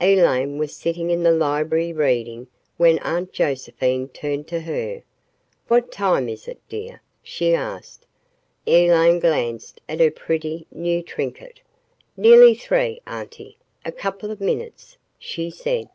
Elaine 0.00 0.58
was 0.58 0.74
sitting 0.74 1.10
in 1.10 1.22
the 1.22 1.30
library 1.30 1.92
reading 1.92 2.48
when 2.76 2.98
Aunt 3.04 3.32
Josephine 3.32 4.08
turned 4.08 4.48
to 4.48 4.58
her. 4.62 5.04
"What 5.68 5.92
time 5.92 6.28
is 6.28 6.48
it, 6.48 6.58
dear?" 6.68 7.00
she 7.22 7.54
asked. 7.54 8.04
Elaine 8.66 9.20
glanced 9.20 9.80
at 9.88 10.00
her 10.00 10.10
pretty 10.10 10.66
new 10.72 11.04
trinket. 11.04 11.60
"Nearly 12.16 12.56
three, 12.56 13.00
Auntie 13.06 13.58
a 13.84 13.92
couple 13.92 14.32
of 14.32 14.40
minutes," 14.40 14.96
she 15.20 15.50
said. 15.52 15.88